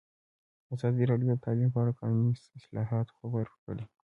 ازادي 0.73 1.03
راډیو 1.11 1.29
د 1.33 1.37
تعلیم 1.45 1.69
په 1.73 1.79
اړه 1.81 1.91
د 1.93 1.97
قانوني 1.99 2.33
اصلاحاتو 2.57 3.17
خبر 3.19 3.33
ورکړی. 3.51 3.83